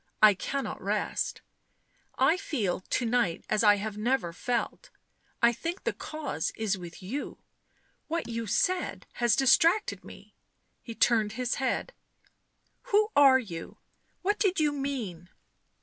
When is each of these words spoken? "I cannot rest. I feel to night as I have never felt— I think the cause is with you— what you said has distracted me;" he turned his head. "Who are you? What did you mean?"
"I 0.19 0.33
cannot 0.33 0.81
rest. 0.81 1.41
I 2.17 2.35
feel 2.35 2.79
to 2.79 3.05
night 3.05 3.45
as 3.49 3.63
I 3.63 3.75
have 3.75 3.99
never 3.99 4.33
felt— 4.33 4.89
I 5.43 5.53
think 5.53 5.83
the 5.83 5.93
cause 5.93 6.51
is 6.55 6.75
with 6.75 7.03
you— 7.03 7.37
what 8.07 8.27
you 8.27 8.47
said 8.47 9.05
has 9.21 9.35
distracted 9.35 10.03
me;" 10.03 10.33
he 10.81 10.95
turned 10.95 11.33
his 11.33 11.57
head. 11.61 11.93
"Who 12.89 13.09
are 13.15 13.37
you? 13.37 13.77
What 14.23 14.39
did 14.39 14.59
you 14.59 14.71
mean?" 14.71 15.29